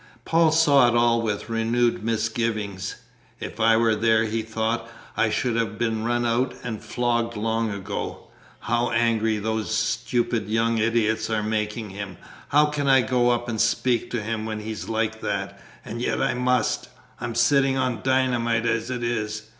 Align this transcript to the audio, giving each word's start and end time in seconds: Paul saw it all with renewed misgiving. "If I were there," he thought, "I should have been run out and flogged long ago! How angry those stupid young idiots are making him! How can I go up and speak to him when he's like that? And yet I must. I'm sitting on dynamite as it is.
Paul 0.25 0.51
saw 0.51 0.87
it 0.87 0.95
all 0.95 1.21
with 1.21 1.47
renewed 1.47 2.03
misgiving. 2.03 2.79
"If 3.39 3.59
I 3.59 3.77
were 3.77 3.95
there," 3.95 4.23
he 4.23 4.41
thought, 4.41 4.89
"I 5.15 5.29
should 5.29 5.55
have 5.55 5.77
been 5.77 6.03
run 6.03 6.25
out 6.25 6.55
and 6.63 6.83
flogged 6.83 7.37
long 7.37 7.69
ago! 7.69 8.25
How 8.61 8.89
angry 8.89 9.37
those 9.37 9.69
stupid 9.71 10.49
young 10.49 10.79
idiots 10.79 11.29
are 11.29 11.43
making 11.43 11.91
him! 11.91 12.17
How 12.47 12.65
can 12.65 12.87
I 12.87 13.01
go 13.01 13.29
up 13.29 13.47
and 13.47 13.61
speak 13.61 14.09
to 14.09 14.23
him 14.23 14.43
when 14.47 14.61
he's 14.61 14.89
like 14.89 15.21
that? 15.21 15.61
And 15.85 16.01
yet 16.01 16.19
I 16.19 16.33
must. 16.33 16.89
I'm 17.19 17.35
sitting 17.35 17.77
on 17.77 18.01
dynamite 18.01 18.65
as 18.65 18.89
it 18.89 19.03
is. 19.03 19.43